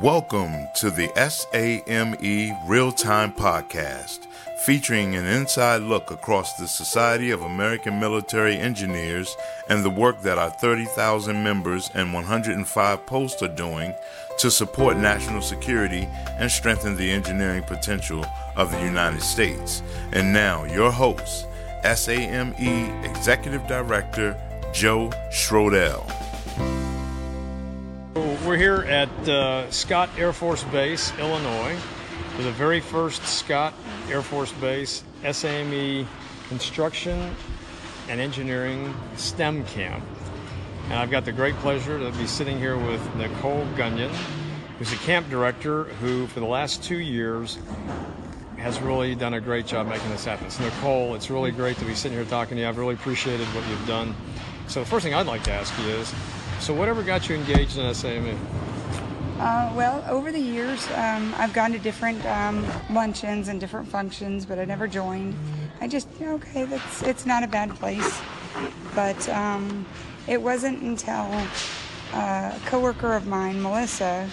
Welcome 0.00 0.68
to 0.76 0.90
the 0.90 1.08
SAME 1.14 2.16
Real 2.66 2.90
Time 2.90 3.32
Podcast, 3.32 4.26
featuring 4.58 5.14
an 5.14 5.24
inside 5.24 5.82
look 5.82 6.10
across 6.10 6.54
the 6.54 6.66
Society 6.66 7.30
of 7.30 7.42
American 7.42 8.00
Military 8.00 8.56
Engineers 8.56 9.36
and 9.68 9.84
the 9.84 9.90
work 9.90 10.20
that 10.22 10.36
our 10.36 10.50
30,000 10.50 11.42
members 11.42 11.90
and 11.94 12.12
105 12.12 13.06
posts 13.06 13.40
are 13.42 13.48
doing 13.48 13.94
to 14.38 14.50
support 14.50 14.96
national 14.96 15.40
security 15.40 16.08
and 16.38 16.50
strengthen 16.50 16.96
the 16.96 17.10
engineering 17.12 17.62
potential 17.62 18.26
of 18.56 18.72
the 18.72 18.82
United 18.82 19.22
States. 19.22 19.80
And 20.12 20.32
now, 20.32 20.64
your 20.64 20.90
host, 20.90 21.46
SAME 21.84 22.52
Executive 23.04 23.64
Director 23.68 24.36
Joe 24.72 25.10
Schroedel. 25.30 26.04
We're 28.44 28.58
here 28.58 28.82
at 28.82 29.08
uh, 29.26 29.70
Scott 29.70 30.10
Air 30.18 30.34
Force 30.34 30.64
Base, 30.64 31.16
Illinois, 31.18 31.76
for 32.36 32.42
the 32.42 32.52
very 32.52 32.78
first 32.78 33.24
Scott 33.24 33.72
Air 34.10 34.20
Force 34.20 34.52
Base 34.52 35.02
SAME 35.22 36.06
Construction 36.50 37.34
and 38.10 38.20
Engineering 38.20 38.94
STEM 39.16 39.64
Camp. 39.64 40.04
And 40.84 40.92
I've 40.92 41.10
got 41.10 41.24
the 41.24 41.32
great 41.32 41.54
pleasure 41.56 41.98
to 41.98 42.12
be 42.18 42.26
sitting 42.26 42.58
here 42.58 42.76
with 42.76 43.00
Nicole 43.16 43.64
Gunyon, 43.76 44.10
who's 44.78 44.92
a 44.92 44.96
camp 44.96 45.30
director 45.30 45.84
who, 45.84 46.26
for 46.26 46.40
the 46.40 46.46
last 46.46 46.82
two 46.82 46.98
years, 46.98 47.56
has 48.58 48.78
really 48.78 49.14
done 49.14 49.32
a 49.32 49.40
great 49.40 49.66
job 49.66 49.86
making 49.86 50.10
this 50.10 50.26
happen. 50.26 50.50
So, 50.50 50.64
Nicole, 50.64 51.14
it's 51.14 51.30
really 51.30 51.50
great 51.50 51.78
to 51.78 51.86
be 51.86 51.94
sitting 51.94 52.18
here 52.18 52.26
talking 52.26 52.56
to 52.56 52.62
you. 52.62 52.68
I've 52.68 52.76
really 52.76 52.94
appreciated 52.94 53.46
what 53.48 53.66
you've 53.70 53.86
done. 53.86 54.14
So, 54.68 54.80
the 54.80 54.86
first 54.86 55.02
thing 55.02 55.14
I'd 55.14 55.26
like 55.26 55.44
to 55.44 55.52
ask 55.52 55.72
you 55.78 55.86
is 55.86 56.12
so, 56.64 56.72
whatever 56.72 57.02
got 57.02 57.28
you 57.28 57.34
engaged 57.34 57.76
in 57.76 57.94
SAME? 57.94 58.38
Uh, 59.38 59.70
well, 59.76 60.02
over 60.08 60.32
the 60.32 60.40
years, 60.40 60.88
um, 60.92 61.34
I've 61.36 61.52
gone 61.52 61.72
to 61.72 61.78
different 61.78 62.24
um, 62.24 62.66
luncheons 62.90 63.48
and 63.48 63.60
different 63.60 63.86
functions, 63.86 64.46
but 64.46 64.58
I 64.58 64.64
never 64.64 64.88
joined. 64.88 65.34
I 65.82 65.88
just, 65.88 66.08
okay, 66.22 66.64
that's 66.64 67.02
it's 67.02 67.26
not 67.26 67.42
a 67.42 67.46
bad 67.46 67.68
place. 67.74 68.18
But 68.94 69.28
um, 69.28 69.84
it 70.26 70.40
wasn't 70.40 70.80
until 70.80 71.28
uh, 72.14 72.56
a 72.56 72.60
coworker 72.64 73.12
of 73.12 73.26
mine, 73.26 73.60
Melissa, 73.60 74.26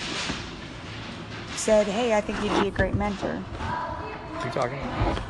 said, 1.57 1.85
"Hey, 1.85 2.15
I 2.15 2.21
think 2.21 2.41
you'd 2.41 2.61
be 2.61 2.69
a 2.69 2.71
great 2.71 2.95
mentor." 2.95 3.35
What 3.35 4.45
you 4.45 4.51
talking 4.51 4.77
about? 4.77 5.21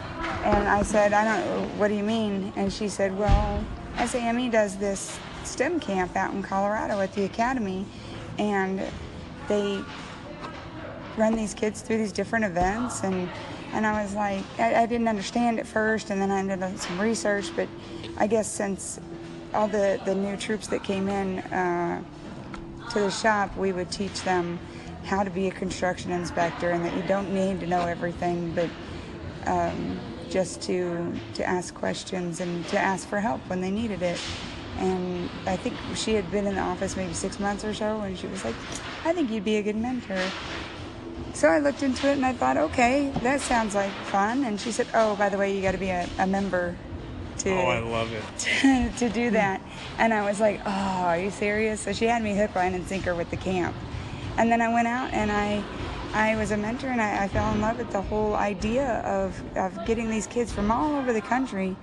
And 0.44 0.67
I 0.67 0.83
said, 0.83 1.13
"I 1.13 1.23
don't. 1.25 1.79
What 1.79 1.88
do 1.88 1.95
you 1.95 2.03
mean?" 2.03 2.53
And 2.55 2.72
she 2.72 2.88
said, 2.88 3.17
"Well, 3.17 3.66
SAME 4.05 4.52
does 4.52 4.77
this 4.77 5.17
STEM 5.47 5.80
camp 5.80 6.16
out 6.16 6.34
in 6.34 6.44
Colorado 6.44 7.00
at 7.00 7.14
the 7.14 7.25
academy, 7.25 7.86
and 8.38 8.81
they 9.47 9.81
run 11.17 11.36
these 11.36 11.53
kids 11.53 11.81
through 11.81 11.97
these 11.97 12.11
different 12.11 12.45
events 12.45 13.03
and." 13.03 13.30
And 13.73 13.88
I 13.88 14.03
was 14.03 14.14
like, 14.14 14.44
I, 14.59 14.84
I 14.84 14.86
didn't 14.86 15.08
understand 15.08 15.58
at 15.58 15.66
first, 15.66 16.09
and 16.09 16.22
then 16.22 16.30
I 16.30 16.44
did 16.44 16.78
some 16.80 17.00
research. 17.00 17.56
But 17.56 17.69
I 18.17 18.28
guess 18.28 18.52
since 18.52 19.00
all 19.53 19.67
the, 19.67 20.00
the 20.06 20.16
new 20.16 20.36
troops 20.38 20.67
that 20.67 20.84
came 20.84 21.08
in 21.08 21.39
uh, 21.39 22.03
to 22.92 23.00
the 23.00 23.12
shop, 23.12 23.56
we 23.58 23.72
would 23.72 23.89
teach 23.89 24.23
them 24.23 24.59
how 25.03 25.23
to 25.23 25.30
be 25.30 25.47
a 25.47 25.52
construction 25.52 26.12
inspector 26.12 26.69
and 26.72 26.84
that 26.86 26.95
you 26.95 27.03
don't 27.03 27.34
need 27.34 27.59
to 27.62 27.67
know 27.67 27.81
everything, 27.81 28.53
but 28.53 28.69
um, 29.45 30.00
just 30.30 30.62
to, 30.64 31.14
to 31.34 31.47
ask 31.47 31.73
questions 31.73 32.39
and 32.39 32.67
to 32.67 32.78
ask 32.78 33.08
for 33.08 33.19
help 33.19 33.42
when 33.50 33.62
they 33.62 33.72
needed 33.72 34.02
it. 34.02 34.19
And 34.77 35.30
I 35.45 35.55
think 35.58 35.75
she 35.95 36.14
had 36.14 36.30
been 36.31 36.47
in 36.47 36.55
the 36.55 36.61
office 36.61 36.95
maybe 36.95 37.14
six 37.14 37.39
months 37.39 37.64
or 37.64 37.73
so, 37.73 38.02
and 38.02 38.17
she 38.17 38.27
was 38.27 38.44
like, 38.44 38.55
I 39.05 39.13
think 39.13 39.30
you'd 39.30 39.44
be 39.45 39.58
a 39.58 39.63
good 39.63 39.75
mentor. 39.75 40.19
So 41.33 41.47
I 41.47 41.59
looked 41.59 41.83
into 41.83 42.08
it 42.09 42.13
and 42.13 42.25
I 42.25 42.33
thought, 42.33 42.58
okay, 42.58 43.11
that 43.22 43.39
sounds 43.41 43.73
like 43.75 43.91
fun. 44.05 44.44
And 44.44 44.59
she 44.59 44.72
said, 44.72 44.88
oh, 44.94 45.16
by 45.16 45.30
the 45.30 45.38
way, 45.38 45.55
you 45.55 45.61
got 45.61 45.72
to 45.72 45.78
be 45.78 45.89
a, 45.89 46.08
a 46.19 46.28
member 46.28 46.75
to, 47.40 47.50
Oh, 47.51 47.68
I 47.68 47.79
love 47.79 48.12
it. 48.12 48.23
to, 48.40 48.91
to 48.97 49.09
do 49.09 49.29
that. 49.31 49.62
And 49.97 50.13
I 50.13 50.28
was 50.28 50.40
like, 50.40 50.59
oh, 50.66 50.69
are 50.69 51.18
you 51.18 51.31
serious? 51.31 51.79
So 51.81 51.94
she 51.94 52.06
had 52.06 52.22
me 52.22 52.35
hook, 52.35 52.56
line, 52.56 52.74
and 52.74 52.85
sinker 52.85 53.16
with 53.16 53.29
the 53.29 53.38
camp. 53.38 53.75
And 54.38 54.51
then 54.51 54.62
I 54.62 54.74
went 54.74 54.88
out 54.88 55.13
and 55.13 55.31
I, 55.31 55.63
I 56.13 56.35
was 56.35 56.51
a 56.51 56.57
mentor 56.57 56.88
and 56.90 57.01
I, 57.01 57.24
I 57.24 57.28
fell 57.29 57.53
in 57.53 57.62
love 57.62 57.78
with 57.78 57.91
the 57.91 58.01
whole 58.01 58.35
idea 58.35 59.00
of, 59.01 59.41
of 59.57 59.85
getting 59.85 60.09
these 60.09 60.28
kids 60.28 60.51
from 60.51 60.69
all 60.69 60.95
over 60.97 61.13
the 61.13 61.22
country 61.22 61.75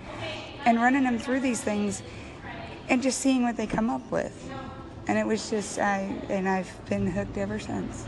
and 0.67 0.79
running 0.81 1.05
them 1.05 1.19
through 1.19 1.41
these 1.41 1.61
things 1.63 2.03
and 2.89 3.03
just 3.03 3.21
seeing 3.21 3.43
what 3.43 3.57
they 3.57 3.67
come 3.67 3.91
up 3.91 4.11
with. 4.11 4.51
And 5.07 5.19
it 5.19 5.27
was 5.27 5.49
just, 5.49 5.79
I, 5.79 6.15
and 6.29 6.49
I've 6.49 6.71
been 6.89 7.07
hooked 7.07 7.39
ever 7.39 7.59
since. 7.59 8.07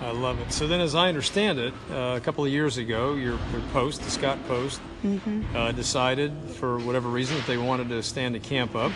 I 0.00 0.10
love 0.10 0.40
it. 0.40 0.52
So 0.52 0.66
then, 0.66 0.80
as 0.80 0.96
I 0.96 1.08
understand 1.08 1.60
it, 1.60 1.72
uh, 1.90 2.16
a 2.16 2.20
couple 2.20 2.44
of 2.44 2.50
years 2.50 2.76
ago, 2.76 3.14
your, 3.14 3.38
your 3.52 3.60
post, 3.72 4.02
the 4.02 4.10
Scott 4.10 4.36
Post, 4.48 4.80
uh, 5.54 5.70
decided 5.72 6.32
for 6.54 6.78
whatever 6.80 7.08
reason 7.08 7.36
that 7.36 7.46
they 7.46 7.56
wanted 7.56 7.88
to 7.90 8.02
stand 8.02 8.34
a 8.34 8.40
camp 8.40 8.74
up. 8.74 8.90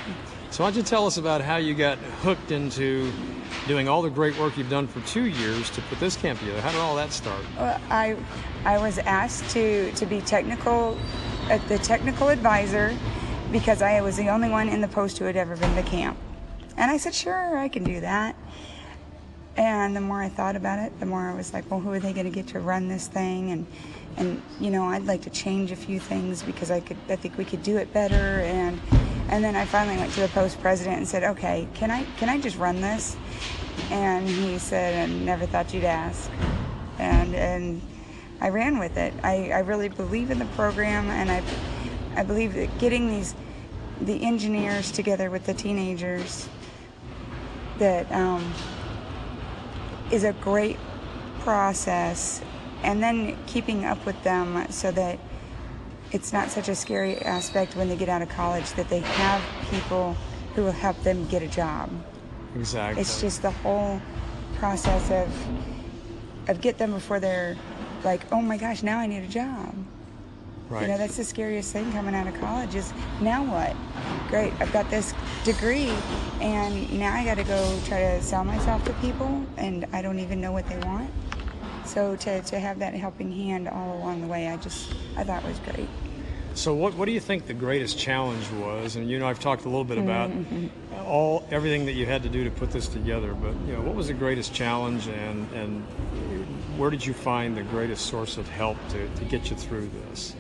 So 0.51 0.65
why 0.65 0.71
don't 0.71 0.79
you 0.79 0.83
tell 0.83 1.07
us 1.07 1.17
about 1.17 1.43
how 1.43 1.57
you 1.57 1.75
got 1.75 1.99
hooked 1.99 2.51
into 2.51 3.13
doing 3.69 3.89
all 3.89 4.03
the 4.03 4.11
great 4.11 4.37
work 4.39 4.57
you've 4.57 4.71
done 4.71 4.89
for 4.89 5.01
two 5.09 5.27
years 5.27 5.71
to 5.71 5.83
put 5.83 6.01
this 6.01 6.17
camp 6.17 6.41
together? 6.41 6.61
How 6.61 6.73
did 6.73 6.81
all 6.81 6.97
that 6.97 7.13
start? 7.13 7.41
Well, 7.57 7.81
I, 7.89 8.17
I 8.65 8.79
was 8.79 8.99
asked 8.99 9.49
to, 9.51 9.93
to 9.93 10.07
be 10.07 10.21
technical, 10.23 10.99
uh, 11.51 11.59
the 11.69 11.79
technical 11.79 12.31
advisor 12.31 12.97
because 13.53 13.83
I 13.83 14.01
was 14.01 14.17
the 14.17 14.29
only 14.29 14.49
one 14.49 14.69
in 14.69 14.81
the 14.81 14.89
post 14.89 15.19
who 15.19 15.25
had 15.25 15.37
ever 15.37 15.57
been 15.57 15.75
to 15.77 15.83
camp. 15.83 16.19
And 16.77 16.91
I 16.91 16.97
said, 16.97 17.15
sure, 17.15 17.57
I 17.57 17.69
can 17.69 17.85
do 17.85 18.01
that. 18.01 18.37
And 19.57 19.97
the 19.97 20.01
more 20.01 20.23
I 20.23 20.29
thought 20.29 20.57
about 20.57 20.79
it, 20.79 20.99
the 21.01 21.07
more 21.07 21.31
I 21.31 21.35
was 21.35 21.55
like, 21.55 21.71
well, 21.71 21.81
who 21.81 21.91
are 21.93 21.99
they 21.99 22.13
going 22.13 22.27
to 22.27 22.33
get 22.33 22.49
to 22.49 22.61
run 22.61 22.89
this 22.89 23.07
thing? 23.09 23.51
And, 23.51 23.67
and 24.19 24.43
you 24.61 24.71
know, 24.71 24.85
I'd 24.85 25.07
like 25.07 25.23
to 25.23 25.31
change 25.31 25.73
a 25.73 25.77
few 25.77 25.99
things 25.99 26.43
because 26.43 26.71
I 26.71 26.81
could, 26.81 26.99
I 27.09 27.17
think 27.17 27.39
we 27.39 27.45
could 27.45 27.63
do 27.63 27.79
it 27.79 27.91
better. 27.95 28.15
And, 28.15 28.79
and 29.31 29.43
then 29.43 29.57
I 29.57 29.65
finally 29.65 29.97
went 29.97 30.13
to 30.13 30.21
the 30.21 30.29
post 30.29 30.61
president 30.61 30.99
and 30.99 31.09
said, 31.09 31.25
okay, 31.25 31.67
can 31.75 31.91
I, 31.91 32.05
can 32.19 32.29
I 32.29 32.39
just 32.39 32.59
run 32.59 32.83
this? 32.83 33.17
And 33.91 34.29
he 34.29 34.59
said, 34.59 35.09
I 35.09 35.13
never 35.13 35.47
thought 35.47 35.73
you'd 35.73 35.85
ask. 35.85 36.31
And, 36.99 37.35
and 37.35 37.81
I 38.41 38.51
ran 38.51 38.79
with 38.79 38.99
it. 38.99 39.15
I, 39.23 39.51
I 39.53 39.61
really 39.61 39.89
believe 39.89 40.31
in 40.31 40.39
the 40.39 40.45
program, 40.47 41.09
and 41.09 41.31
I, 41.31 41.43
I 42.17 42.23
believe 42.23 42.55
that 42.55 42.79
getting 42.79 43.09
these, 43.09 43.35
the 44.01 44.25
engineers 44.25 44.91
together 44.91 45.31
with 45.31 45.45
the 45.47 45.55
teenagers, 45.55 46.49
that 47.79 48.11
um, 48.11 48.53
is 50.11 50.25
a 50.25 50.33
great 50.35 50.79
process, 51.41 52.41
and 52.83 53.03
then 53.03 53.37
keeping 53.47 53.85
up 53.85 54.05
with 54.07 54.21
them 54.23 54.67
so 54.71 54.91
that 54.93 55.19
it's 56.13 56.33
not 56.33 56.51
such 56.51 56.69
a 56.69 56.75
scary 56.75 57.19
aspect 57.19 57.77
when 57.77 57.89
they 57.89 57.97
get 57.97 58.09
out 58.09 58.23
of 58.23 58.29
college 58.29 58.71
that 58.73 58.89
they 58.89 59.01
have 59.01 59.43
people 59.71 60.17
who 60.55 60.65
will 60.65 60.73
help 60.73 61.01
them 61.03 61.27
get 61.29 61.43
a 61.43 61.49
job. 61.49 61.91
Exactly. 62.55 63.01
It's 63.01 63.21
just 63.21 63.43
the 63.43 63.51
whole 63.51 64.01
process 64.57 65.11
of 65.11 65.29
of 66.49 66.61
get 66.61 66.79
them 66.79 66.93
before 66.93 67.19
they're 67.21 67.57
like, 68.05 68.23
oh 68.33 68.41
my 68.41 68.57
gosh, 68.57 68.83
now 68.83 68.99
I 68.99 69.07
need 69.07 69.25
a 69.25 69.29
job. 69.29 69.75
Right. 70.69 70.83
You 70.83 70.89
know, 70.89 70.99
that's 70.99 71.17
the 71.17 71.25
scariest 71.25 71.73
thing 71.73 71.91
coming 71.93 72.15
out 72.15 72.27
of 72.27 72.35
college 72.41 72.75
is 72.75 72.93
now 73.21 73.45
what? 73.45 73.75
Great, 74.29 74.53
I've 74.61 74.73
got 74.73 74.89
this 74.91 75.15
degree, 75.45 75.93
and 76.41 76.93
now 76.99 77.15
I 77.15 77.25
got 77.25 77.37
to 77.37 77.45
go 77.45 77.79
try 77.87 78.01
to 78.01 78.23
sell 78.23 78.45
myself 78.45 78.85
to 78.85 78.93
people, 78.95 79.45
and 79.57 79.87
I 79.93 80.03
don't 80.03 80.19
even 80.19 80.41
know 80.41 80.53
what 80.53 80.69
they 80.69 80.79
want. 80.79 81.11
So 81.85 82.17
to, 82.17 82.43
to 82.43 82.59
have 82.59 82.79
that 82.81 82.95
helping 82.95 83.31
hand 83.31 83.69
all 83.69 83.97
along 83.99 84.21
the 84.21 84.27
way, 84.27 84.49
I 84.49 84.57
just 84.57 84.93
I 85.17 85.25
thought 85.25 85.45
was 85.45 85.59
great. 85.61 85.89
So 86.55 86.75
what, 86.75 86.95
what 86.95 87.05
do 87.05 87.13
you 87.13 87.21
think 87.21 87.47
the 87.47 87.55
greatest 87.55 87.99
challenge 87.99 88.51
was? 88.53 88.97
And 88.97 89.11
you 89.11 89.19
know, 89.19 89.29
I've 89.29 89.39
talked 89.39 89.67
a 89.67 89.69
little 89.69 89.85
bit 89.85 89.99
about 89.99 90.31
mm-hmm. 90.31 90.69
all 91.05 91.47
everything 91.51 91.85
that 91.85 91.93
you 91.93 92.07
had 92.07 92.23
to 92.23 92.31
do 92.31 92.45
to 92.45 92.51
put 92.51 92.71
this 92.71 92.89
together, 92.89 93.35
but 93.35 93.55
you 93.67 93.75
know, 93.75 93.83
what 93.83 93.95
was 93.95 94.09
the 94.09 94.15
greatest 94.15 94.55
challenge 94.55 95.07
and 95.07 95.53
and 95.53 95.85
where 96.79 96.91
did 96.91 97.05
you 97.05 97.13
find 97.13 97.57
the 97.57 97.63
greatest 97.63 98.07
source 98.07 98.39
of 98.39 98.49
help 98.49 98.77
to, 98.89 99.09
to 99.17 99.25
get 99.25 99.51
you 99.51 99.57
through 99.57 99.91
this? 100.09 100.35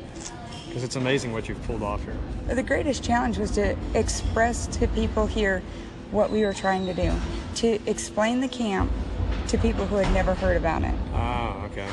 Because 0.77 0.85
it's 0.89 0.97
amazing 0.97 1.33
what 1.33 1.49
you've 1.49 1.63
pulled 1.63 1.83
off 1.83 2.05
here. 2.05 2.15
The 2.55 2.63
greatest 2.63 3.03
challenge 3.03 3.39
was 3.39 3.51
to 3.53 3.75
express 3.95 4.67
to 4.77 4.87
people 4.89 5.27
here 5.27 5.63
what 6.11 6.31
we 6.31 6.45
were 6.45 6.53
trying 6.53 6.85
to 6.85 6.93
do, 6.93 7.15
to 7.55 7.81
explain 7.89 8.43
the 8.43 8.49
camp 8.49 8.93
to 9.49 9.57
people 9.57 9.87
who 9.87 9.97
had 9.97 10.13
never 10.13 10.35
heard 10.35 10.55
about 10.55 10.83
it. 10.83 10.95
Ah, 11.15 11.65
okay. 11.65 11.89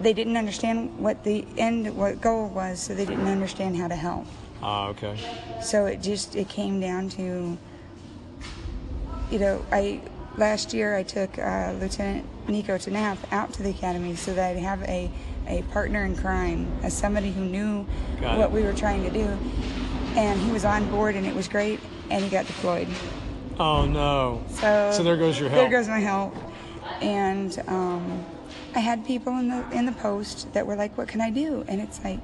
They 0.00 0.12
didn't 0.12 0.36
understand 0.36 0.98
what 0.98 1.22
the 1.22 1.46
end, 1.56 1.96
what 1.96 2.20
goal 2.20 2.48
was, 2.48 2.80
so 2.80 2.96
they 2.96 3.04
didn't 3.04 3.28
understand 3.28 3.76
how 3.76 3.86
to 3.86 3.94
help. 3.94 4.26
Ah, 4.60 4.88
okay. 4.88 5.16
So 5.62 5.86
it 5.86 6.02
just 6.02 6.34
it 6.34 6.48
came 6.48 6.80
down 6.80 7.08
to, 7.10 7.56
you 9.30 9.38
know, 9.38 9.64
I 9.70 10.00
last 10.36 10.74
year 10.74 10.96
I 10.96 11.04
took 11.04 11.38
uh, 11.38 11.74
Lieutenant 11.80 12.26
Nico 12.48 12.76
Tanaf 12.76 13.18
out 13.30 13.52
to 13.52 13.62
the 13.62 13.70
academy 13.70 14.16
so 14.16 14.34
that 14.34 14.56
I'd 14.56 14.62
have 14.62 14.82
a 14.82 15.12
a 15.48 15.62
partner 15.72 16.04
in 16.04 16.16
crime 16.16 16.66
as 16.82 16.92
somebody 16.96 17.30
who 17.32 17.44
knew 17.44 17.86
Got 18.20 18.34
it. 18.34 18.38
what 18.38 18.50
we 18.52 18.62
were 18.62 18.72
trying 18.72 19.02
to 19.04 19.10
do, 19.10 19.26
and 20.16 20.40
he 20.40 20.50
was 20.50 20.64
on 20.64 20.88
board 20.90 21.14
and 21.14 21.26
it 21.26 21.34
was 21.34 21.48
great, 21.48 21.80
and 22.10 22.22
he 22.24 22.30
got 22.30 22.46
deployed. 22.46 22.88
Oh 23.58 23.86
no. 23.86 24.42
So 24.50 24.90
So 24.92 25.02
there 25.02 25.16
goes 25.16 25.38
your 25.38 25.48
help. 25.48 25.62
There 25.62 25.70
goes 25.70 25.88
my 25.88 26.00
help. 26.00 26.34
and 27.00 27.58
um, 27.68 28.24
I 28.74 28.80
had 28.80 29.04
people 29.06 29.32
in 29.38 29.48
the 29.48 29.64
in 29.72 29.86
the 29.86 29.92
post 29.92 30.52
that 30.52 30.66
were 30.66 30.76
like, 30.76 30.96
"What 30.98 31.08
can 31.08 31.20
I 31.20 31.30
do?" 31.30 31.64
And 31.68 31.80
it's 31.80 32.02
like 32.04 32.18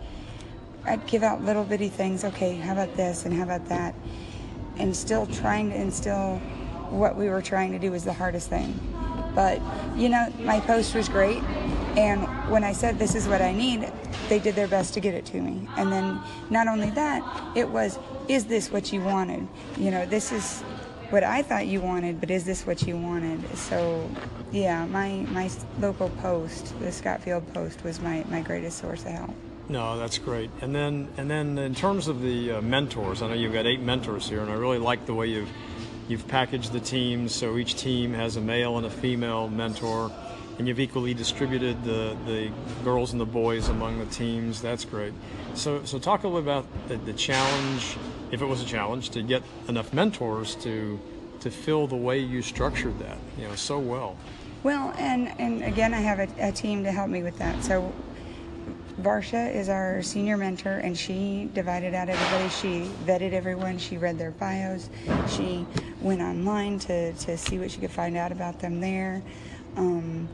I'd 0.85 1.07
give 1.07 1.23
out 1.23 1.43
little 1.45 1.65
bitty 1.65 1.89
things. 1.89 2.25
Okay, 2.25 2.57
how 2.57 2.73
about 2.73 2.95
this 2.97 3.25
and 3.25 3.33
how 3.35 3.45
about 3.45 3.67
that, 3.69 3.95
and 4.79 4.95
still 4.95 5.27
trying 5.27 5.71
to 5.71 5.77
instill 5.81 6.37
what 6.91 7.17
we 7.17 7.29
were 7.31 7.41
trying 7.41 7.73
to 7.73 7.79
do 7.79 7.91
was 7.91 8.05
the 8.05 8.13
hardest 8.13 8.51
thing. 8.51 8.79
But 9.35 9.61
you 9.97 10.11
know, 10.11 10.27
my 10.41 10.61
post 10.61 10.95
was 10.95 11.09
great, 11.09 11.43
and 11.97 12.23
when 12.51 12.65
I 12.65 12.73
said 12.73 12.99
this 12.99 13.15
is 13.15 13.29
what 13.29 13.43
I 13.43 13.53
need, 13.53 13.93
they 14.29 14.39
did 14.39 14.55
their 14.55 14.69
best 14.69 14.95
to 14.95 15.01
get 15.01 15.15
it 15.15 15.27
to 15.27 15.41
me. 15.41 15.69
And 15.77 15.93
then 15.93 16.21
not 16.51 16.67
only 16.67 16.91
that, 16.91 17.23
it 17.57 17.69
was, 17.69 17.99
is 18.29 18.47
this 18.47 18.71
what 18.71 18.93
you 18.93 19.01
wanted? 19.01 19.47
You 19.77 19.91
know, 19.91 20.07
this 20.07 20.33
is 20.33 20.63
what 21.11 21.23
I 21.23 21.43
thought 21.43 21.67
you 21.67 21.81
wanted, 21.81 22.21
but 22.21 22.31
is 22.31 22.45
this 22.45 22.67
what 22.67 22.83
you 22.83 22.97
wanted? 22.97 23.57
So, 23.57 24.09
yeah, 24.51 24.87
my 24.87 25.27
my 25.31 25.51
local 25.79 26.09
post, 26.09 26.79
the 26.81 26.91
Scott 26.91 27.23
Field 27.23 27.47
Post, 27.53 27.85
was 27.85 28.01
my 28.01 28.25
my 28.31 28.41
greatest 28.41 28.79
source 28.79 29.05
of 29.05 29.13
help. 29.13 29.35
No, 29.69 29.99
that's 29.99 30.19
great. 30.19 30.51
And 30.63 30.75
then 30.75 31.09
and 31.19 31.31
then 31.31 31.59
in 31.59 31.75
terms 31.75 32.09
of 32.09 32.23
the 32.23 32.53
uh, 32.53 32.61
mentors, 32.63 33.21
I 33.21 33.29
know 33.29 33.35
you've 33.35 33.53
got 33.53 33.67
eight 33.67 33.81
mentors 33.81 34.29
here, 34.29 34.41
and 34.41 34.51
I 34.51 34.55
really 34.55 34.79
like 34.79 35.05
the 35.05 35.15
way 35.15 35.27
you've 35.27 35.51
you've 36.09 36.27
packaged 36.29 36.73
the 36.73 36.81
teams 36.81 37.35
so 37.35 37.57
each 37.57 37.77
team 37.77 38.13
has 38.13 38.37
a 38.37 38.41
male 38.41 38.77
and 38.77 38.87
a 38.87 38.91
female 38.91 39.49
mentor, 39.49 40.11
and 40.63 40.69
you've 40.69 40.79
equally 40.79 41.13
distributed 41.13 41.83
the 41.83 42.17
the 42.25 42.49
girls 42.85 43.11
and 43.11 43.21
the 43.21 43.27
boys 43.27 43.69
among 43.69 43.99
the 43.99 44.07
teams. 44.07 44.63
That's 44.63 44.85
great. 44.85 45.13
So 45.55 45.85
so 45.85 45.99
talk 45.99 46.23
a 46.23 46.29
little 46.29 46.39
about 46.39 46.67
the, 46.87 46.99
the 46.99 47.13
challenge, 47.13 47.97
if 48.31 48.43
it 48.43 48.47
was 48.47 48.63
a 48.63 48.65
challenge, 48.65 49.11
to 49.11 49.23
get 49.25 49.43
enough 49.67 49.93
mentors 49.93 50.55
to 50.57 51.01
to 51.41 51.51
fill 51.51 51.89
the 51.89 51.97
way 51.97 52.21
you 52.21 52.43
structured 52.43 52.97
that, 53.01 53.19
you 53.37 53.49
know, 53.49 53.57
so 53.57 53.81
well. 53.81 54.17
Well, 54.63 54.95
and 54.99 55.35
and 55.41 55.65
again, 55.65 55.95
I 55.95 56.01
have 56.01 56.21
a, 56.21 56.29
a 56.39 56.53
team 56.53 56.85
to 56.85 56.93
help 56.93 57.11
me 57.11 57.25
with 57.25 57.39
that. 57.39 57.65
So 57.65 57.93
Varsha 59.01 59.53
is 59.53 59.69
our 59.69 60.01
senior 60.01 60.37
mentor, 60.37 60.79
and 60.79 60.97
she 60.97 61.51
divided 61.55 61.93
out 61.93 62.09
everybody. 62.09 62.49
She 62.51 62.89
vetted 63.05 63.33
everyone. 63.33 63.79
She 63.79 63.97
read 63.97 64.17
their 64.17 64.31
bios. 64.31 64.91
She 65.29 65.67
went 66.01 66.21
online 66.21 66.79
to, 66.81 67.13
to 67.13 67.37
see 67.37 67.59
what 67.59 67.73
she 67.73 67.81
could 67.81 67.91
find 67.91 68.17
out 68.17 68.31
about 68.31 68.61
them 68.61 68.81
there. 68.81 69.23
Um, 69.77 70.29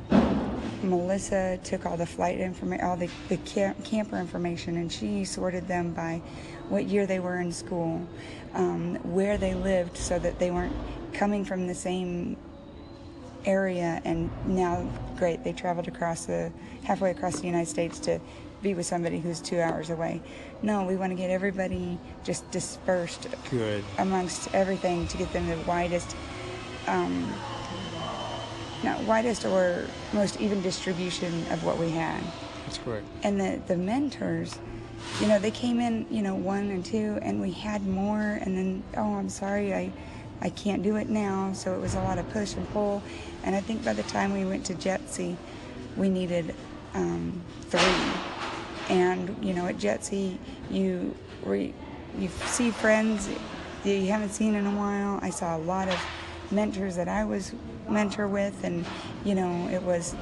Melissa 0.83 1.59
took 1.65 1.87
all 1.87 1.97
the 1.97 2.07
flight 2.07 2.39
information, 2.39 2.85
all 2.85 2.97
the, 2.97 3.11
the 3.29 3.37
camp, 3.39 3.85
camper 3.85 4.19
information, 4.19 4.77
and 4.77 4.91
she 4.93 5.25
sorted 5.25 5.67
them 5.67 5.93
by 5.93 6.23
what 6.69 6.85
year 6.85 7.07
they 7.07 7.19
were 7.19 7.41
in 7.41 7.53
school, 7.53 8.07
um, 8.55 8.95
where 9.13 9.39
they 9.39 9.55
lived, 9.55 9.97
so 9.97 10.19
that 10.19 10.39
they 10.39 10.51
weren't 10.51 10.75
coming 11.13 11.45
from 11.45 11.67
the 11.67 11.75
same 11.75 12.37
area. 13.45 14.01
And 14.05 14.31
now, 14.47 14.89
great, 15.17 15.43
they 15.45 15.53
traveled 15.53 15.89
across 15.89 16.27
the 16.27 16.53
halfway 16.85 17.11
across 17.11 17.41
the 17.41 17.47
United 17.47 17.69
States 17.69 17.99
to 18.01 18.21
be 18.63 18.75
with 18.75 18.87
somebody 18.87 19.21
who's 19.21 19.41
two 19.41 19.61
hours 19.61 19.91
away. 19.91 20.21
No, 20.63 20.85
we 20.85 20.97
want 20.97 21.11
to 21.11 21.17
get 21.17 21.31
everybody 21.31 21.99
just 22.25 22.49
dispersed 22.51 23.29
Good. 23.51 23.85
amongst 23.99 24.53
everything 24.55 25.07
to 25.09 25.17
get 25.17 25.33
them 25.33 25.47
the 25.47 25.57
widest, 25.67 26.17
um, 26.87 27.33
not 28.83 29.01
widest 29.03 29.45
or 29.45 29.87
most 30.13 30.41
even 30.41 30.63
distribution 30.63 31.33
of 31.51 31.65
what 31.65 31.79
we 31.79 31.91
had. 31.91 32.23
That's 32.65 32.79
great. 32.79 33.03
And 33.23 33.41
the, 33.41 33.61
the 33.67 33.77
mentors, 33.77 34.59
you 35.21 35.27
know, 35.29 35.39
they 35.39 35.51
came 35.51 35.81
in, 35.81 36.07
you 36.11 36.23
know, 36.23 36.35
one 36.35 36.71
and 36.71 36.85
two, 36.85 37.19
and 37.23 37.41
we 37.41 37.51
had 37.51 37.87
more, 37.87 38.39
and 38.43 38.57
then, 38.57 38.83
oh, 38.97 39.15
I'm 39.15 39.29
sorry, 39.29 39.75
I, 39.75 39.93
I 40.41 40.51
can't 40.51 40.83
do 40.83 40.97
it 40.97 41.09
now. 41.09 41.53
So 41.53 41.75
it 41.75 41.81
was 41.81 41.95
a 41.95 42.01
lot 42.01 42.19
of 42.19 42.29
push 42.31 42.55
and 42.55 42.69
pull. 42.71 43.03
And 43.45 43.55
I 43.57 43.61
think 43.61 43.85
by 43.85 43.95
the 43.95 44.03
time 44.05 44.33
we 44.33 44.45
went 44.45 44.67
to 44.67 44.75
JETC, 44.75 45.37
we 45.97 46.09
needed 46.09 46.55
um, 46.95 47.41
three 47.63 48.29
and 48.89 49.37
you 49.45 49.53
know, 49.53 49.67
at 49.67 49.77
JETC, 49.77 50.37
you 50.71 51.15
re, 51.43 51.75
you 52.19 52.29
see 52.47 52.71
friends 52.71 53.29
that 53.85 53.91
you 53.91 54.07
haven't 54.09 54.31
seen 54.31 54.55
in 54.55 54.67
a 54.67 54.71
while. 54.71 55.19
I 55.23 55.31
saw 55.31 55.57
a 55.57 55.59
lot 55.59 55.89
of 55.89 56.01
mentors 56.51 56.97
that 56.97 57.09
I 57.09 57.25
was 57.25 57.53
mentor 57.89 58.29
with, 58.29 58.65
and 58.65 58.85
you 59.25 59.35
know, 59.35 59.69
it 59.69 59.83
was 59.83 60.15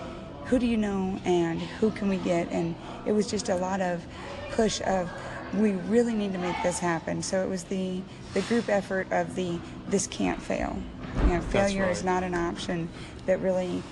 who 0.46 0.58
do 0.58 0.66
you 0.66 0.76
know 0.76 1.20
and 1.24 1.60
who 1.60 1.90
can 1.90 2.08
we 2.08 2.18
get, 2.18 2.50
and 2.50 2.74
it 3.04 3.12
was 3.12 3.28
just 3.28 3.48
a 3.48 3.56
lot 3.56 3.80
of 3.80 4.04
push 4.52 4.80
of 4.82 5.10
we 5.54 5.72
really 5.72 6.14
need 6.14 6.32
to 6.32 6.38
make 6.38 6.56
this 6.62 6.78
happen. 6.78 7.22
So 7.22 7.42
it 7.42 7.48
was 7.48 7.64
the 7.64 8.00
the 8.34 8.42
group 8.42 8.68
effort 8.68 9.10
of 9.10 9.34
the 9.34 9.58
this 9.88 10.06
can't 10.06 10.40
fail. 10.40 10.76
You 11.22 11.34
know, 11.34 11.40
failure 11.40 11.84
right. 11.84 11.92
is 11.92 12.04
not 12.04 12.22
an 12.22 12.34
option 12.34 12.88
that 13.26 13.40
really 13.40 13.82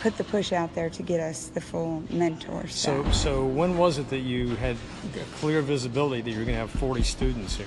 put 0.00 0.16
the 0.16 0.24
push 0.24 0.52
out 0.52 0.74
there 0.74 0.88
to 0.88 1.02
get 1.02 1.20
us 1.20 1.48
the 1.48 1.60
full 1.60 2.02
mentor 2.10 2.66
So, 2.68 3.10
so 3.12 3.44
when 3.44 3.76
was 3.76 3.98
it 3.98 4.08
that 4.10 4.20
you 4.20 4.56
had 4.56 4.76
clear 5.36 5.60
visibility 5.60 6.22
that 6.22 6.30
you're 6.30 6.44
going 6.44 6.54
to 6.54 6.60
have 6.60 6.70
40 6.70 7.02
students 7.02 7.56
here? 7.56 7.66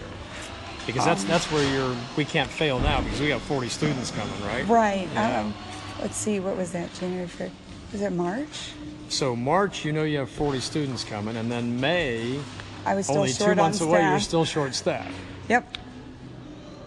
Because 0.86 1.06
that's 1.06 1.24
that's 1.24 1.52
where 1.52 1.64
you're. 1.74 1.96
We 2.18 2.26
can't 2.26 2.50
fail 2.50 2.80
now 2.80 3.02
because 3.02 3.20
we 3.22 3.30
have 3.30 3.42
40 3.44 3.70
students 3.70 4.12
coming, 4.12 4.42
right? 4.46 4.68
Right. 4.68 5.08
Yeah. 5.14 5.42
Um, 5.42 5.54
let's 6.02 6.18
see. 6.18 6.40
What 6.40 6.58
was 6.58 6.72
that? 6.74 6.94
January. 6.96 7.28
February. 7.28 7.56
Was 7.94 8.02
it 8.02 8.12
March? 8.12 8.72
So 9.10 9.36
March, 9.36 9.86
you 9.86 9.94
know 9.94 10.04
you 10.04 10.18
have 10.18 10.30
40 10.32 10.60
students 10.60 11.04
coming, 11.04 11.38
and 11.38 11.52
then 11.52 11.80
May, 11.80 12.40
I 12.86 12.96
was 12.96 13.06
still 13.06 13.20
only 13.20 13.32
short 13.32 13.52
two 13.52 13.62
months 13.62 13.82
on 13.82 13.88
away, 13.88 14.02
you're 14.02 14.20
still 14.20 14.46
short 14.46 14.74
staffed. 14.74 15.14
Yep. 15.50 15.78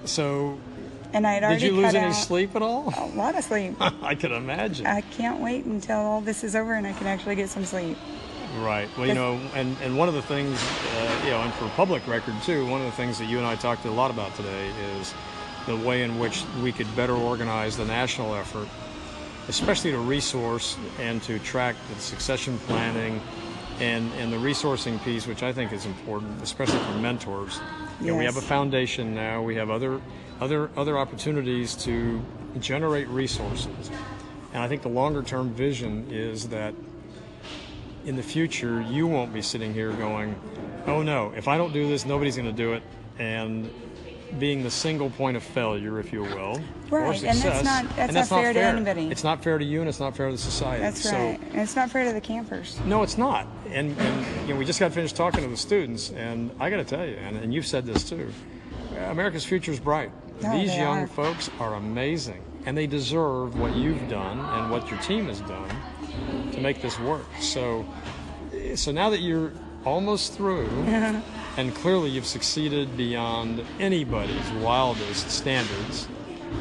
So, 0.05 0.59
And 1.13 1.27
I 1.27 1.35
had 1.35 1.45
already 1.45 1.61
did 1.61 1.67
you 1.67 1.81
lose 1.81 1.95
any 1.95 2.13
sleep 2.13 2.57
at 2.57 2.63
all? 2.63 2.93
a 2.97 3.07
lot 3.15 3.37
of 3.37 3.45
sleep. 3.45 3.77
I 3.81 4.17
could 4.17 4.33
imagine. 4.33 4.87
I 4.87 5.03
can't 5.03 5.41
wait 5.41 5.65
until 5.65 5.99
all 5.99 6.21
this 6.21 6.43
is 6.43 6.57
over 6.57 6.75
and 6.75 6.87
I 6.87 6.93
can 6.93 7.07
actually 7.07 7.37
get 7.37 7.49
some 7.49 7.65
sleep. 7.65 7.97
Right. 8.57 8.89
Well, 8.97 9.07
you 9.07 9.15
know, 9.15 9.41
and, 9.55 9.77
and 9.83 9.97
one 9.97 10.09
of 10.09 10.15
the 10.15 10.23
things, 10.23 10.61
uh, 10.63 11.21
you 11.25 11.31
know, 11.31 11.41
and 11.43 11.53
for 11.55 11.69
public 11.71 12.07
record 12.07 12.35
too, 12.43 12.67
one 12.67 12.81
of 12.81 12.87
the 12.87 12.93
things 12.93 13.19
that 13.19 13.27
you 13.27 13.39
and 13.39 13.47
I 13.47 13.55
talked 13.57 13.85
a 13.85 13.91
lot 13.91 14.11
about 14.11 14.35
today 14.35 14.71
is 14.99 15.15
the 15.67 15.77
way 15.77 16.03
in 16.03 16.19
which 16.19 16.45
we 16.63 16.73
could 16.73 16.95
better 16.97 17.15
organize 17.15 17.77
the 17.77 17.85
national 17.85 18.35
effort, 18.35 18.69
especially 19.49 19.91
to 19.91 19.99
resource 19.99 20.77
and 20.99 21.23
to 21.25 21.39
track 21.41 21.77
the 21.93 22.01
succession 22.01 22.59
planning 22.61 23.21
and, 23.81 24.11
and 24.15 24.33
the 24.33 24.37
resourcing 24.37 25.03
piece, 25.05 25.27
which 25.27 25.43
I 25.43 25.53
think 25.53 25.73
is 25.73 25.85
important, 25.85 26.43
especially 26.43 26.79
for 26.79 26.99
mentors. 26.99 27.61
You 28.01 28.09
know, 28.09 28.17
we 28.17 28.25
have 28.25 28.37
a 28.37 28.43
foundation 28.43 29.15
now. 29.15 29.43
We 29.43 29.57
have 29.57 29.71
other 29.71 30.01
other 30.39 30.71
other 30.77 30.99
opportunities 30.99 31.75
to 31.77 32.23
generate 32.61 33.09
resources, 33.09 33.91
and 34.53 34.63
I 34.63 34.69
think 34.69 34.83
the 34.83 34.91
longer 34.91 35.23
term 35.23 35.51
vision 35.51 36.07
is 36.11 36.49
that 36.49 36.75
in 38.07 38.17
the 38.17 38.23
future, 38.23 38.81
you 38.83 39.07
won't 39.07 39.35
be 39.35 39.43
sitting 39.43 39.75
here 39.75 39.93
going, 39.93 40.35
oh 40.87 41.03
no, 41.03 41.33
if 41.37 41.49
I 41.49 41.59
don't 41.59 41.73
do 41.73 41.87
this, 41.89 42.07
nobody's 42.07 42.37
going 42.37 42.49
to 42.49 42.53
do 42.57 42.73
it. 42.73 42.83
And 43.19 43.69
being 44.39 44.63
the 44.63 44.71
single 44.71 45.11
point 45.11 45.37
of 45.37 45.43
failure, 45.43 45.99
if 45.99 46.13
you 46.13 46.23
will. 46.23 46.61
or 46.91 47.01
Right, 47.01 47.23
and 47.25 47.39
that's 47.39 47.65
not- 47.65 47.85
that's 47.97 48.15
And 48.15 48.15
not 48.15 48.29
fair 48.29 48.53
to 48.53 48.61
anybody. 48.61 49.09
It's 49.11 49.25
not 49.25 49.43
fair 49.43 49.59
to 49.59 49.65
you 49.65 49.81
and 49.81 49.89
it's 49.89 50.01
not 50.01 50.17
fair 50.17 50.27
to 50.27 50.33
the 50.33 50.39
society. 50.39 50.83
That's 50.83 51.01
so, 51.03 51.13
right. 51.13 51.41
And 51.53 51.61
it's 51.61 51.75
not 51.77 51.91
fair 51.91 52.05
to 52.05 52.13
the 52.13 52.21
campers. 52.21 52.79
No, 52.85 53.03
it's 53.03 53.19
not. 53.19 53.47
And, 53.71 53.97
and 53.99 54.49
you 54.49 54.55
know, 54.55 54.59
we 54.59 54.65
just 54.65 54.79
got 54.81 54.93
finished 54.93 55.17
talking 55.17 55.43
to 55.43 55.49
the 55.49 55.57
students, 55.57 56.11
and 56.11 56.51
I 56.61 56.71
got 56.71 56.77
to 56.77 56.85
tell 56.85 57.05
you, 57.05 57.17
and, 57.17 57.37
and 57.37 57.53
you've 57.53 57.67
said 57.67 57.85
this 57.87 58.09
too 58.09 58.33
America's 59.09 59.45
future 59.45 59.73
is 59.73 59.81
bright. 59.81 60.11
Oh, 60.45 60.53
These 60.53 60.75
young 60.77 60.99
are. 61.01 61.07
folks 61.07 61.51
are 61.61 61.75
amazing, 61.75 62.43
and 62.67 62.77
they 62.77 62.87
deserve 62.87 63.59
what 63.59 63.75
you've 63.77 64.09
done 64.09 64.39
and 64.39 64.71
what 64.71 64.91
your 64.91 65.01
team 65.01 65.27
has 65.27 65.41
done 65.41 65.69
to 66.57 66.63
make 66.63 66.83
this 66.83 66.99
work. 66.99 67.27
So, 67.41 67.87
so 68.75 68.91
now 68.91 69.11
that 69.11 69.21
you're 69.21 69.53
almost 69.85 70.35
through, 70.35 70.69
and 71.57 71.75
clearly 71.77 72.11
you've 72.11 72.27
succeeded 72.27 72.97
beyond 72.97 73.65
anybody's 73.79 74.51
wildest 74.53 75.31
standards, 75.31 76.09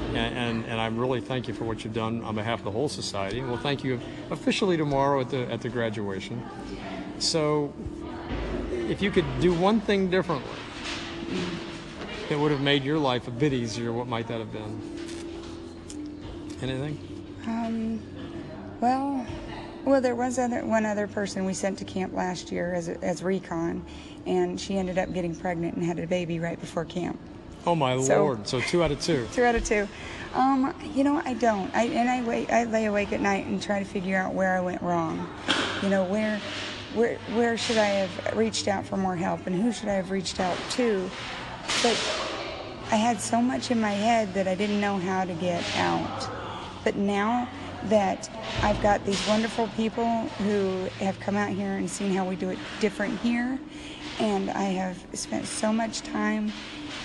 and, 0.10 0.18
and, 0.18 0.66
and 0.66 0.82
I 0.82 0.88
really 0.88 1.22
thank 1.22 1.48
you 1.48 1.54
for 1.54 1.64
what 1.64 1.84
you've 1.84 1.94
done 1.94 2.24
on 2.24 2.36
behalf 2.36 2.60
of 2.60 2.66
the 2.66 2.72
whole 2.72 2.90
society. 2.90 3.42
We'll 3.42 3.58
thank 3.58 3.84
you 3.84 4.00
officially 4.32 4.78
tomorrow 4.78 5.22
at 5.22 5.30
the 5.30 5.52
at 5.52 5.62
the 5.62 5.70
graduation. 5.70 6.44
So, 7.20 7.74
if 8.72 9.02
you 9.02 9.12
could 9.12 9.26
do 9.40 9.54
one 9.54 9.80
thing 9.80 10.10
differently 10.10 10.52
that 12.30 12.40
would 12.40 12.52
have 12.52 12.62
made 12.62 12.84
your 12.84 12.98
life 12.98 13.28
a 13.28 13.32
bit 13.32 13.54
easier, 13.54 13.94
what 13.94 14.08
might 14.08 14.28
that 14.28 14.40
have 14.40 14.52
been? 14.52 14.82
Anything? 16.62 16.98
Um, 17.48 18.02
well, 18.82 19.26
well, 19.86 20.02
there 20.02 20.16
was 20.16 20.40
other, 20.40 20.66
one 20.66 20.86
other 20.86 21.08
person 21.08 21.46
we 21.46 21.54
sent 21.54 21.78
to 21.80 21.86
camp 21.86 22.14
last 22.14 22.52
year 22.52 22.74
as, 22.74 22.90
as 22.90 23.22
recon, 23.24 23.86
and 24.26 24.60
she 24.60 24.78
ended 24.78 24.98
up 24.98 25.14
getting 25.14 25.36
pregnant 25.36 25.76
and 25.76 25.86
had 25.86 26.00
a 26.00 26.08
baby 26.08 26.40
right 26.40 26.60
before 26.60 26.86
camp. 26.86 27.20
Oh 27.68 27.76
my 27.76 28.00
So- 28.02 28.24
lord! 28.24 28.48
So 28.48 28.60
two 28.62 28.84
out 28.84 28.92
of 28.92 29.02
two. 29.02 29.28
Two 29.34 29.44
out 29.44 29.56
of 29.56 29.64
two. 29.64 29.88
Um, 30.34 30.74
you 30.94 31.04
know, 31.04 31.22
I 31.24 31.34
don't. 31.34 31.74
I 31.74 31.86
and 31.86 32.10
I 32.10 32.22
wait. 32.22 32.52
I 32.52 32.66
lay 32.66 32.86
awake 32.86 33.14
at 33.14 33.22
night 33.22 33.46
and 33.46 33.62
try 33.62 33.80
to 33.80 33.86
figure 33.86 34.18
out 34.18 34.34
where 34.34 34.56
I 34.56 34.60
went 34.60 34.82
wrong. 34.82 35.28
You 35.82 35.90
know, 35.90 36.04
where, 36.04 36.40
where, 36.94 37.16
where 37.34 37.58
should 37.58 37.78
I 37.78 37.86
have 37.86 38.36
reached 38.38 38.68
out 38.68 38.86
for 38.86 38.98
more 38.98 39.16
help, 39.16 39.48
and 39.48 39.56
who 39.56 39.72
should 39.72 39.88
I 39.90 39.94
have 39.94 40.12
reached 40.12 40.40
out 40.40 40.58
to? 40.72 41.10
But 41.82 41.98
I 42.92 42.98
had 42.98 43.20
so 43.20 43.42
much 43.42 43.72
in 43.72 43.80
my 43.82 43.92
head 43.94 44.34
that 44.36 44.48
I 44.48 44.56
didn't 44.56 44.80
know 44.82 44.98
how 44.98 45.26
to 45.26 45.34
get 45.34 45.64
out. 45.78 46.30
But 46.84 46.96
now, 46.98 47.48
that 47.90 48.30
I've 48.62 48.82
got 48.82 49.06
these 49.06 49.26
wonderful 49.28 49.68
people 49.76 50.06
who 50.44 50.86
have 51.00 51.20
come 51.20 51.36
out 51.36 51.50
here 51.50 51.74
and 51.74 51.90
seen 51.90 52.14
how 52.14 52.28
we 52.28 52.36
do 52.36 52.50
it 52.50 52.60
different 52.80 53.20
here. 53.20 53.60
And 54.20 54.50
I 54.52 54.64
have 54.64 55.04
spent 55.14 55.46
so 55.46 55.74
much 55.74 56.02
time 56.02 56.52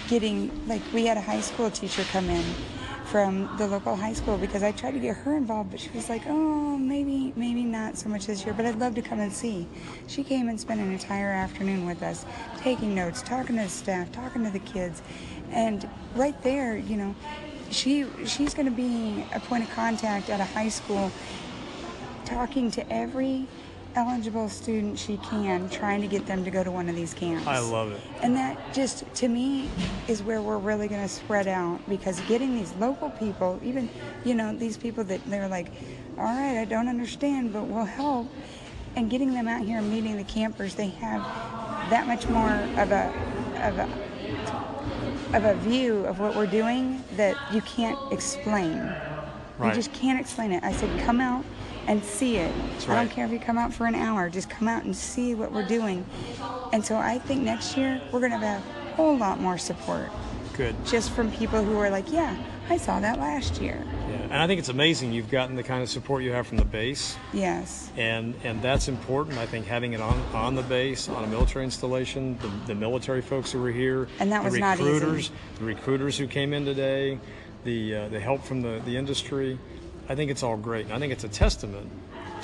getting, 0.08 0.50
like, 0.66 0.82
we 0.92 1.06
had 1.06 1.16
a 1.16 1.20
high 1.20 1.40
school 1.40 1.70
teacher 1.70 2.04
come 2.12 2.28
in 2.30 2.44
from 3.06 3.50
the 3.58 3.66
local 3.66 3.96
high 3.96 4.12
school 4.12 4.38
because 4.38 4.62
I 4.62 4.70
tried 4.70 4.92
to 4.92 5.00
get 5.00 5.16
her 5.16 5.36
involved, 5.36 5.72
but 5.72 5.80
she 5.80 5.90
was 5.90 6.08
like, 6.08 6.22
oh, 6.28 6.78
maybe, 6.78 7.32
maybe 7.34 7.64
not 7.64 7.98
so 7.98 8.08
much 8.08 8.26
this 8.26 8.44
year, 8.44 8.54
but 8.54 8.64
I'd 8.64 8.78
love 8.78 8.94
to 8.94 9.02
come 9.02 9.18
and 9.18 9.32
see. 9.32 9.66
She 10.06 10.22
came 10.22 10.48
and 10.48 10.60
spent 10.60 10.80
an 10.80 10.92
entire 10.92 11.32
afternoon 11.32 11.86
with 11.86 12.04
us, 12.04 12.24
taking 12.58 12.94
notes, 12.94 13.22
talking 13.22 13.56
to 13.56 13.64
the 13.64 13.68
staff, 13.68 14.12
talking 14.12 14.44
to 14.44 14.50
the 14.50 14.60
kids. 14.60 15.02
And 15.50 15.88
right 16.14 16.40
there, 16.44 16.76
you 16.76 16.96
know, 16.96 17.16
she 17.70 18.06
she's 18.26 18.54
going 18.54 18.66
to 18.66 18.72
be 18.72 19.24
a 19.34 19.40
point 19.40 19.64
of 19.64 19.70
contact 19.70 20.28
at 20.30 20.40
a 20.40 20.44
high 20.44 20.68
school 20.68 21.10
talking 22.24 22.70
to 22.70 22.92
every 22.92 23.46
eligible 23.96 24.48
student 24.48 24.96
she 24.98 25.16
can 25.16 25.68
trying 25.68 26.00
to 26.00 26.06
get 26.06 26.24
them 26.26 26.44
to 26.44 26.50
go 26.50 26.62
to 26.62 26.70
one 26.70 26.88
of 26.88 26.94
these 26.94 27.12
camps 27.12 27.46
I 27.46 27.58
love 27.58 27.90
it. 27.90 28.00
and 28.22 28.36
that 28.36 28.72
just 28.72 29.04
to 29.16 29.28
me 29.28 29.68
is 30.06 30.22
where 30.22 30.40
we're 30.40 30.58
really 30.58 30.86
going 30.86 31.02
to 31.02 31.08
spread 31.08 31.48
out 31.48 31.80
because 31.88 32.20
getting 32.22 32.54
these 32.54 32.72
local 32.74 33.10
people 33.10 33.58
even 33.64 33.88
you 34.24 34.34
know 34.34 34.54
these 34.56 34.76
people 34.76 35.02
that 35.04 35.20
they're 35.26 35.48
like 35.48 35.72
all 36.18 36.24
right 36.24 36.60
i 36.60 36.64
don't 36.64 36.86
understand 36.86 37.52
but 37.52 37.64
we'll 37.64 37.84
help 37.84 38.28
and 38.94 39.10
getting 39.10 39.32
them 39.34 39.48
out 39.48 39.64
here 39.64 39.78
and 39.78 39.90
meeting 39.90 40.16
the 40.16 40.24
campers 40.24 40.76
they 40.76 40.88
have 40.88 41.20
that 41.90 42.06
much 42.06 42.28
more 42.28 42.52
of 42.78 42.92
a 42.92 43.12
of 43.62 43.78
a 43.78 43.88
of 45.34 45.44
a 45.44 45.54
view 45.56 46.04
of 46.06 46.18
what 46.18 46.34
we're 46.34 46.46
doing 46.46 47.02
that 47.16 47.36
you 47.52 47.60
can't 47.62 47.98
explain. 48.12 48.78
Right. 49.58 49.68
You 49.68 49.74
just 49.74 49.92
can't 49.92 50.18
explain 50.18 50.52
it. 50.52 50.64
I 50.64 50.72
said, 50.72 51.04
come 51.04 51.20
out 51.20 51.44
and 51.86 52.02
see 52.04 52.36
it. 52.36 52.52
That's 52.72 52.88
I 52.88 52.96
don't 52.96 53.10
care 53.10 53.24
if 53.24 53.32
you 53.32 53.38
come 53.38 53.58
out 53.58 53.72
for 53.72 53.86
an 53.86 53.94
hour, 53.94 54.28
just 54.28 54.50
come 54.50 54.68
out 54.68 54.84
and 54.84 54.94
see 54.94 55.34
what 55.34 55.52
we're 55.52 55.66
doing. 55.66 56.04
And 56.72 56.84
so 56.84 56.96
I 56.96 57.18
think 57.18 57.42
next 57.42 57.76
year 57.76 58.00
we're 58.12 58.20
going 58.20 58.32
to 58.32 58.38
have 58.38 58.62
a 58.62 58.94
whole 58.94 59.16
lot 59.16 59.40
more 59.40 59.58
support 59.58 60.10
Good. 60.54 60.74
just 60.84 61.10
from 61.10 61.30
people 61.32 61.62
who 61.62 61.78
are 61.78 61.90
like, 61.90 62.12
yeah, 62.12 62.36
I 62.68 62.76
saw 62.76 63.00
that 63.00 63.18
last 63.18 63.60
year. 63.60 63.84
And 64.30 64.40
I 64.40 64.46
think 64.46 64.60
it's 64.60 64.68
amazing 64.68 65.12
you've 65.12 65.30
gotten 65.30 65.56
the 65.56 65.62
kind 65.64 65.82
of 65.82 65.90
support 65.90 66.22
you 66.22 66.30
have 66.32 66.46
from 66.46 66.56
the 66.58 66.64
base. 66.64 67.16
Yes. 67.32 67.90
and 67.96 68.34
and 68.44 68.62
that's 68.62 68.86
important. 68.88 69.38
I 69.38 69.46
think 69.46 69.66
having 69.66 69.92
it 69.92 70.00
on 70.00 70.18
on 70.32 70.54
the 70.54 70.62
base 70.62 71.08
on 71.08 71.24
a 71.24 71.26
military 71.26 71.64
installation, 71.64 72.38
the, 72.38 72.48
the 72.68 72.74
military 72.74 73.22
folks 73.22 73.50
who 73.50 73.60
were 73.60 73.72
here, 73.72 74.06
And 74.20 74.30
that 74.30 74.44
the 74.44 74.50
was 74.50 74.54
easy. 74.54 74.62
recruiters, 74.84 75.30
the 75.58 75.64
recruiters 75.64 76.16
who 76.16 76.26
came 76.28 76.52
in 76.52 76.64
today, 76.64 77.18
the 77.64 77.96
uh, 77.96 78.08
the 78.08 78.20
help 78.20 78.44
from 78.44 78.62
the 78.62 78.80
the 78.84 78.96
industry. 78.96 79.58
I 80.08 80.14
think 80.14 80.30
it's 80.30 80.42
all 80.44 80.56
great. 80.56 80.86
And 80.86 80.94
I 80.94 80.98
think 80.98 81.12
it's 81.12 81.24
a 81.24 81.28
testament 81.28 81.90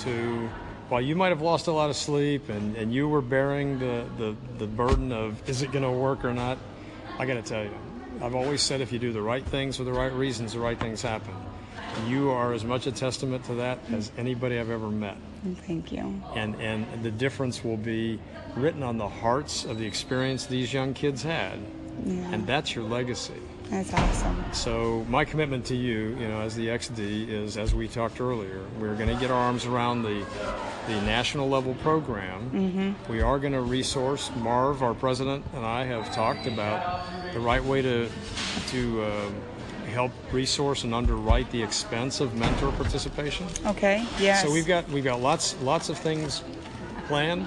to. 0.01 0.49
While 0.89 1.01
you 1.01 1.17
might 1.17 1.31
have 1.31 1.43
lost 1.43 1.67
a 1.67 1.73
lot 1.73 1.91
of 1.91 1.97
sleep 1.97 2.49
and, 2.49 2.77
and 2.77 2.95
you 2.95 3.09
were 3.09 3.21
bearing 3.21 3.81
the, 3.81 4.05
the, 4.19 4.37
the 4.59 4.69
burden 4.69 5.11
of 5.11 5.49
is 5.49 5.63
it 5.63 5.73
going 5.73 5.83
to 5.83 5.91
work 5.91 6.25
or 6.25 6.33
not, 6.33 6.59
I 7.19 7.27
got 7.27 7.35
to 7.35 7.43
tell 7.43 7.65
you, 7.65 7.73
I've 8.23 8.37
always 8.37 8.63
said 8.63 8.81
if 8.81 8.93
you 8.93 9.01
do 9.01 9.13
the 9.13 9.21
right 9.21 9.45
things 9.45 9.77
for 9.79 9.83
the 9.83 9.93
right 9.93 10.13
reasons, 10.13 10.53
the 10.53 10.61
right 10.61 10.79
things 10.79 11.03
happen. 11.03 11.35
You 12.07 12.31
are 12.31 12.53
as 12.53 12.65
much 12.65 12.87
a 12.87 12.93
testament 12.93 13.45
to 13.47 13.55
that 13.55 13.79
as 13.93 14.13
anybody 14.19 14.59
I've 14.59 14.71
ever 14.71 14.89
met 14.89 15.17
Thank 15.67 15.93
you. 15.93 16.21
and 16.35 16.55
and 16.61 16.87
the 17.03 17.11
difference 17.11 17.63
will 17.65 17.77
be 17.77 18.19
written 18.57 18.83
on 18.83 18.99
the 18.99 19.09
hearts 19.09 19.65
of 19.65 19.79
the 19.79 19.87
experience 19.87 20.47
these 20.47 20.73
young 20.73 20.93
kids 20.95 21.23
had 21.23 21.59
Yeah. 22.05 22.15
and 22.33 22.47
that's 22.47 22.75
your 22.75 22.85
legacy 22.85 23.41
That's 23.71 23.93
awesome. 23.95 24.45
so 24.53 25.05
my 25.09 25.25
commitment 25.25 25.65
to 25.67 25.77
you 25.77 26.17
you 26.21 26.29
know 26.29 26.41
as 26.41 26.55
the 26.57 26.67
xd 26.69 27.29
is 27.29 27.57
as 27.57 27.75
we 27.75 27.87
talked 27.89 28.21
earlier 28.21 28.61
we're 28.81 28.95
going 28.97 29.09
to 29.09 29.21
get 29.21 29.31
our 29.31 29.41
arms 29.49 29.67
around 29.67 30.03
the 30.03 30.25
the 30.89 31.01
national 31.03 31.49
level 31.49 31.75
program 31.75 32.51
Mm-hmm. 32.51 33.13
we 33.13 33.21
are 33.23 33.39
going 33.39 33.53
to 33.55 33.61
resource 33.63 34.31
marv 34.37 34.83
our 34.83 34.95
president 34.95 35.45
and 35.55 35.65
i 35.65 35.85
have 35.85 36.13
talked 36.15 36.47
about 36.47 37.07
the 37.33 37.41
right 37.41 37.65
way 37.65 37.83
to 37.83 38.09
to 38.69 39.03
uh, 39.03 39.31
help 39.97 40.13
resource 40.33 40.85
and 40.85 40.95
underwrite 40.95 41.51
the 41.51 41.63
expense 41.63 42.21
of 42.21 42.35
mentor 42.35 42.71
participation 42.73 43.47
Okay. 43.67 44.05
Yes. 44.21 44.43
so 44.43 44.53
we've 44.53 44.67
got 44.67 44.87
we've 44.91 45.05
got 45.05 45.21
lots 45.21 45.57
lots 45.63 45.89
of 45.89 45.97
things 45.99 46.43
planned, 47.09 47.47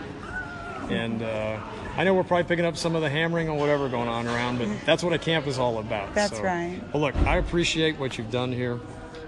and 0.90 1.22
uh, 1.22 1.60
I 1.98 2.04
know 2.04 2.14
we're 2.14 2.24
probably 2.24 2.46
picking 2.46 2.66
up 2.66 2.76
some 2.78 2.96
of 2.96 3.02
the 3.02 3.10
hammering 3.10 3.50
or 3.50 3.58
whatever 3.58 3.88
going 3.90 4.08
on 4.10 4.26
around, 4.28 4.58
but 4.58 4.68
that's 4.86 5.04
what 5.04 5.14
a 5.14 5.18
camp 5.20 5.48
is 5.48 5.60
all 5.60 5.78
about. 5.80 6.14
That's 6.16 6.38
So- 6.38 6.44
right. 6.44 6.80
Well, 6.94 7.02
look, 7.04 7.16
I 7.28 7.38
appreciate 7.38 8.00
what 8.00 8.18
you've 8.18 8.32
done 8.32 8.52
here. 8.52 8.80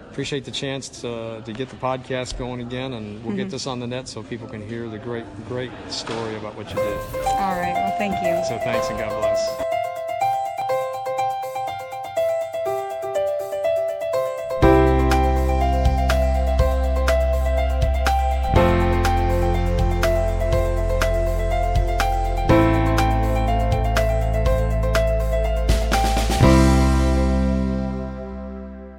Appreciate 0.09 0.43
the 0.43 0.51
chance 0.51 0.89
to, 1.01 1.41
to 1.45 1.53
get 1.53 1.69
the 1.69 1.75
podcast 1.77 2.37
going 2.37 2.59
again, 2.61 2.93
and 2.93 3.23
we'll 3.23 3.35
get 3.35 3.43
Mm-hmm. 3.43 3.51
this 3.51 3.65
on 3.67 3.79
the 3.79 3.87
net 3.87 4.07
so 4.09 4.21
people 4.23 4.47
can 4.47 4.61
hear 4.67 4.89
the 4.89 4.97
great 4.99 5.25
great 5.47 5.71
story 5.89 6.35
about 6.35 6.55
what 6.55 6.69
you 6.69 6.75
did. 6.75 6.97
All 7.27 7.55
right. 7.61 7.73
Well, 7.73 7.95
thank 7.97 8.15
you. 8.25 8.33
So 8.49 8.57
thanks 8.63 8.89
and 8.89 8.97
God 8.99 9.09
bless. 9.21 9.80